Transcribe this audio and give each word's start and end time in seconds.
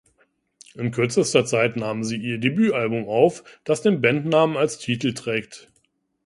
In 0.73 0.89
kürzester 0.89 1.45
Zeit 1.45 1.75
nahmen 1.77 2.03
sie 2.03 2.17
ihr 2.17 2.39
Debütalbum 2.39 3.07
auf, 3.07 3.43
das 3.65 3.83
den 3.83 4.01
Bandnamen 4.01 4.57
als 4.57 4.79
Titel 4.79 5.13
trägt. 5.13 5.71